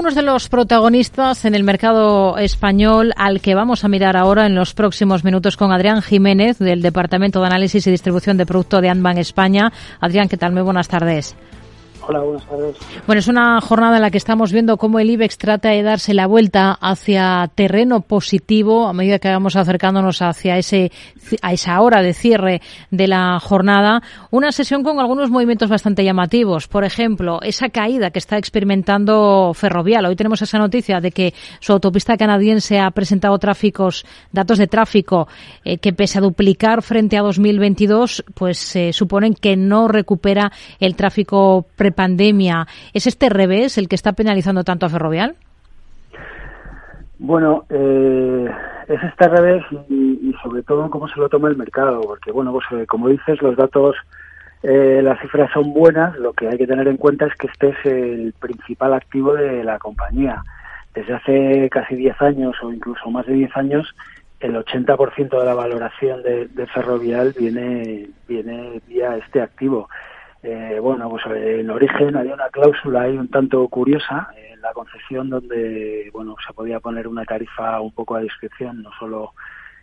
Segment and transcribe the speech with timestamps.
[0.00, 4.54] algunos de los protagonistas en el mercado español al que vamos a mirar ahora en
[4.54, 8.88] los próximos minutos con Adrián Jiménez del Departamento de Análisis y Distribución de Producto de
[8.88, 9.70] Anban España.
[10.00, 10.54] Adrián, ¿qué tal?
[10.54, 11.36] Muy buenas tardes.
[13.06, 16.14] Bueno, es una jornada en la que estamos viendo cómo el IBEX trata de darse
[16.14, 20.90] la vuelta hacia terreno positivo a medida que vamos acercándonos hacia ese
[21.42, 24.02] a esa hora de cierre de la jornada.
[24.30, 26.68] Una sesión con algunos movimientos bastante llamativos.
[26.68, 30.06] Por ejemplo, esa caída que está experimentando Ferrovial.
[30.06, 35.28] Hoy tenemos esa noticia de que su autopista canadiense ha presentado tráficos, datos de tráfico
[35.64, 40.96] eh, que pese a duplicar frente a 2022, pues se suponen que no recupera el
[40.96, 45.34] tráfico pre pandemia, ¿es este revés el que está penalizando tanto a Ferrovial?
[47.18, 48.48] Bueno, eh,
[48.88, 52.64] es este revés y, sobre todo cómo se lo toma el mercado, porque bueno, pues
[52.72, 53.96] eh, como dices, los datos,
[54.62, 57.68] eh, las cifras son buenas, lo que hay que tener en cuenta es que este
[57.68, 60.42] es el principal activo de la compañía.
[60.94, 63.94] Desde hace casi 10 años o incluso más de 10 años,
[64.40, 69.90] el 80% de la valoración de, de Ferrovial viene, viene vía este activo.
[70.42, 74.72] Eh, bueno, pues eh, en origen había una cláusula ahí un tanto curiosa en la
[74.72, 79.34] concesión donde, bueno, se podía poner una tarifa un poco a discreción, no solo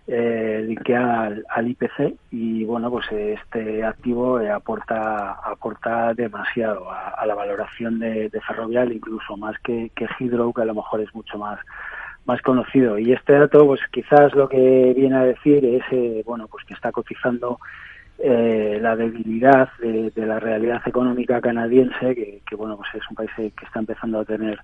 [0.08, 7.35] eh, linkeada al, IPC y, bueno, pues este activo eh, aporta aporta demasiado a, la
[7.35, 11.59] valoración de, Ferrovial, incluso más que, que Hydro, que a lo mejor es mucho más
[12.25, 12.97] más conocido.
[12.97, 16.91] Y este dato, pues quizás lo que viene a decir es, bueno, pues que está
[16.91, 17.58] cotizando
[18.20, 23.66] eh, la debilidad de, la realidad económica canadiense, que, bueno, pues es un país que
[23.66, 24.59] está empezando a tener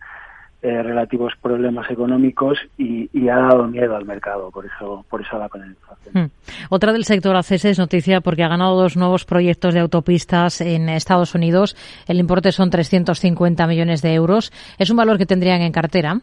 [0.66, 5.50] eh, relativos problemas económicos y, ha dado miedo al mercado, por eso, por eso la
[5.50, 6.14] penalización.
[6.14, 6.30] Hmm.
[6.70, 10.88] Otra del sector ACS es noticia porque ha ganado dos nuevos proyectos de autopistas en
[10.88, 11.76] Estados Unidos.
[12.08, 14.54] El importe son 350 millones de euros.
[14.80, 16.22] ¿Es un valor que tendrían en cartera?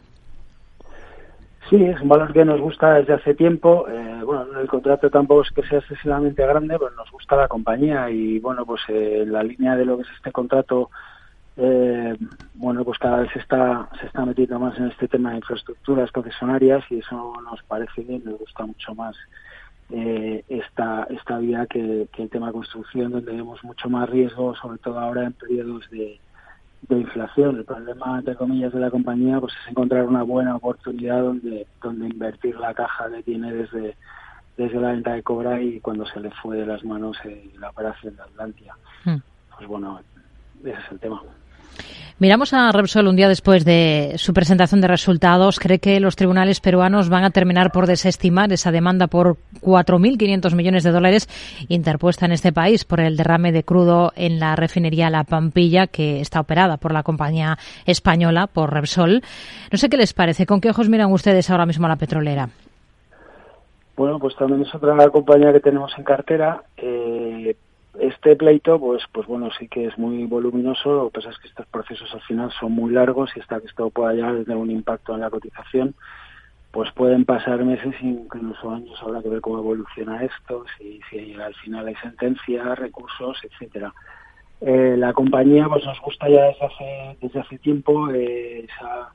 [1.69, 3.87] Sí, es un valor que nos gusta desde hace tiempo.
[3.89, 4.10] Eh,
[4.59, 8.65] el contrato tampoco es que sea excesivamente grande, pero nos gusta la compañía y bueno,
[8.65, 10.89] pues eh, la línea de lo que es este contrato,
[11.57, 12.15] eh,
[12.55, 16.11] bueno, pues cada vez se está se está metiendo más en este tema de infraestructuras
[16.11, 19.15] concesionarias y eso nos parece bien, nos gusta mucho más
[19.89, 24.55] eh, esta esta vía que, que el tema de construcción, donde vemos mucho más riesgo,
[24.55, 26.19] sobre todo ahora en periodos de
[26.87, 27.57] de inflación.
[27.57, 32.07] El problema, entre comillas, de la compañía pues es encontrar una buena oportunidad donde, donde
[32.07, 33.95] invertir la caja que tiene desde,
[34.61, 37.69] desde la venta de Cobra y cuando se le fue de las manos eh, la
[37.69, 38.75] operación de Atlantia.
[39.05, 39.17] Hmm.
[39.55, 39.99] Pues bueno,
[40.63, 41.21] ese es el tema.
[42.19, 45.59] Miramos a Repsol un día después de su presentación de resultados.
[45.59, 50.83] ¿Cree que los tribunales peruanos van a terminar por desestimar esa demanda por 4.500 millones
[50.83, 51.27] de dólares
[51.67, 56.21] interpuesta en este país por el derrame de crudo en la refinería La Pampilla, que
[56.21, 57.57] está operada por la compañía
[57.87, 59.23] española, por Repsol?
[59.71, 60.45] No sé qué les parece.
[60.45, 62.49] ¿Con qué ojos miran ustedes ahora mismo a la petrolera?
[63.95, 66.63] Bueno, pues también es otra compañía que tenemos en cartera.
[66.77, 67.55] Eh,
[67.99, 70.93] este pleito, pues, pues bueno, sí que es muy voluminoso.
[70.93, 73.67] Lo que pasa es que estos procesos al final son muy largos y hasta que
[73.67, 75.93] esto pueda ya tener un impacto en la cotización,
[76.71, 78.97] pues pueden pasar meses, incluso años.
[79.01, 83.93] Habrá que ver cómo evoluciona esto, si, si al final hay sentencia, recursos, etcétera.
[84.61, 89.11] Eh, la compañía, pues nos gusta ya desde hace, desde hace tiempo eh, esa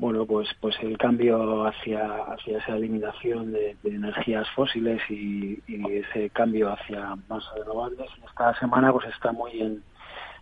[0.00, 6.72] bueno, pues, pues el cambio hacia, hacia esa eliminación de, energías fósiles y, ese cambio
[6.72, 8.08] hacia más renovables.
[8.26, 9.82] Esta semana pues está muy en,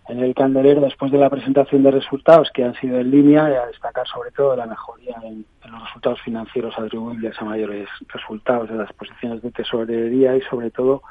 [0.09, 3.67] el candelero después de la presentación de resultados que han sido en línea y a
[3.67, 8.93] destacar sobre todo la mejoría en, los resultados financieros atribuibles a mayores resultados de las
[8.93, 11.03] posiciones de tesorería y sobre todo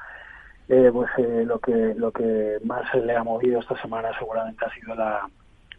[0.70, 4.74] eh, pues eh, lo que lo que más le ha movido esta semana seguramente ha
[4.74, 5.30] sido la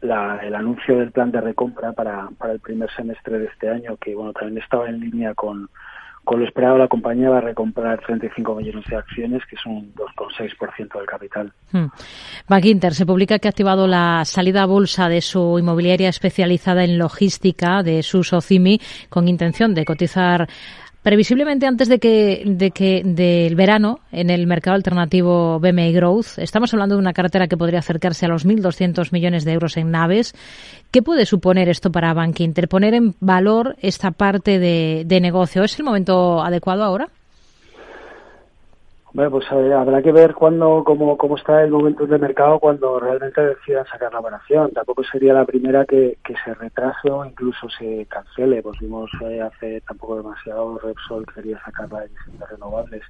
[0.01, 4.15] el anuncio del plan de recompra para, para el primer semestre de este año, que
[4.15, 5.69] bueno también estaba en línea con,
[6.29, 9.95] con lo esperado, la compañía va a recomprar 35 millones de acciones, que es un
[9.95, 11.51] 2,6% del capital.
[11.73, 11.87] Hmm.
[12.65, 16.99] Inter se publica que ha activado la salida a bolsa de su inmobiliaria especializada en
[16.99, 18.79] logística, de su Socimi,
[19.09, 20.47] con intención de cotizar
[21.03, 26.39] previsiblemente antes de que, de que del verano en el mercado alternativo BMI Growth.
[26.39, 29.91] Estamos hablando de una cartera que podría acercarse a los 1.200 millones de euros en
[29.91, 30.35] naves.
[30.91, 32.69] ¿Qué puede suponer esto para Bank Inter?
[32.69, 35.63] Poner en valor esta parte de, de negocio.
[35.63, 37.09] ¿Es el momento adecuado ahora?
[39.19, 43.45] Bueno, pues habrá que ver cuándo, cómo, cómo está el momento de mercado cuando realmente
[43.45, 44.71] decidan sacar la operación.
[44.71, 48.63] Tampoco sería la primera que, que se retrase o incluso se cancele.
[48.63, 52.11] Pues vimos eh, hace tampoco demasiado Repsol quería sacar la de
[52.49, 53.03] renovables.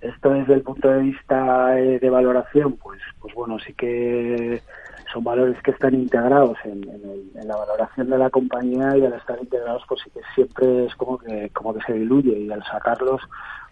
[0.00, 4.62] Esto desde el punto de vista eh, de valoración, pues, pues bueno, sí que
[5.14, 6.82] son valores que están integrados en,
[7.46, 11.18] la valoración de la compañía y al estar integrados pues sí que siempre es como
[11.18, 13.20] que como que se diluye y al sacarlos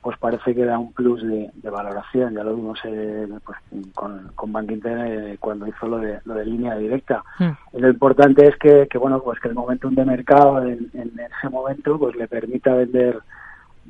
[0.02, 3.58] pues parece que da un plus de, valoración ya lo vimos eh, pues,
[3.94, 7.78] con, con Bank eh, cuando hizo lo de lo de línea directa mm.
[7.78, 11.48] lo importante es que, que bueno pues que el momentum de mercado en, en ese
[11.50, 13.20] momento pues le permita vender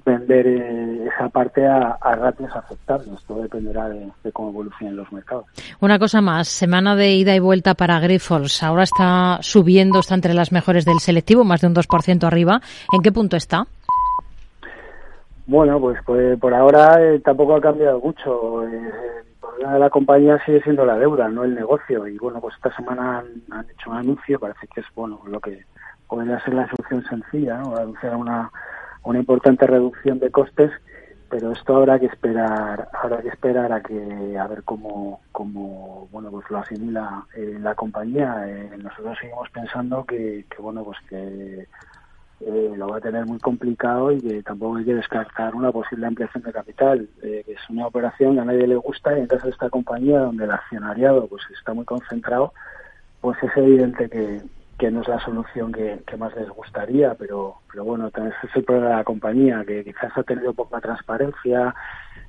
[0.04, 3.08] vender eh, esa parte a, ratios aceptables.
[3.08, 5.46] Esto dependerá de, cómo evolucionen los mercados.
[5.80, 8.62] Una cosa más, semana de ida y vuelta para Grifols.
[8.62, 12.60] Ahora está subiendo, está entre las mejores del selectivo, más de un 2% arriba.
[12.92, 13.66] ¿En qué punto está?
[15.46, 18.66] Bueno, pues, pues por ahora eh, tampoco ha cambiado mucho.
[18.66, 18.90] Eh,
[19.26, 22.06] el problema de la compañía sigue siendo la deuda, no el negocio.
[22.06, 23.18] Y bueno, pues esta semana
[23.50, 25.64] han, hecho un anuncio, parece que es bueno lo que
[26.06, 27.76] podría ser la solución sencilla, ¿no?
[27.76, 28.50] anunciar una
[29.04, 30.70] una importante reducción de costes,
[31.32, 36.30] pero esto habrá que esperar, habrá que esperar a que a ver cómo, cómo bueno
[36.30, 38.44] pues lo asimila eh, la compañía.
[38.46, 41.66] Eh, nosotros seguimos pensando que, bueno pues que
[42.40, 46.06] eh, lo va a tener muy complicado y que tampoco hay que descartar una posible
[46.06, 49.46] ampliación de capital, que es una operación que a nadie le gusta y en caso
[49.46, 52.52] de esta compañía donde el accionariado pues está muy concentrado,
[53.22, 54.42] pues es evidente que,
[54.82, 58.64] que no es la solución que, más les gustaría, pero, pero bueno, también es el
[58.64, 61.72] problema de la compañía, que quizás ha tenido poca transparencia,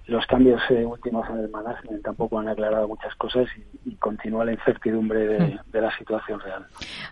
[0.06, 3.48] los cambios eh, últimos en el management tampoco han aclarado muchas cosas
[3.86, 6.66] y, continúa la incertidumbre de, de, la situación real.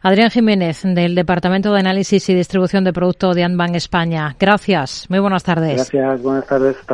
[0.04, 4.36] Adrián Jiménez, del Departamento de Análisis y Distribución de Producto de Anbank España.
[4.40, 5.76] Gracias, muy buenas tardes.
[5.76, 6.78] Gracias, buenas tardes.